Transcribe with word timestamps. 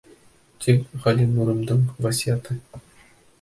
Тик 0.65 0.95
Ғәлинурымдың 1.03 1.85
васыяты... 2.07 2.59